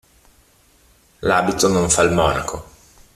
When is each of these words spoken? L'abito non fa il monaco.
L'abito 1.19 1.67
non 1.67 1.87
fa 1.91 2.01
il 2.01 2.11
monaco. 2.11 2.65